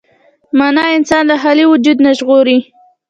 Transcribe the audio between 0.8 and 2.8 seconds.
انسان له خالي وجود نه ژغوري.